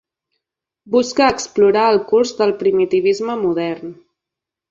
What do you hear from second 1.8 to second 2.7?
el curs del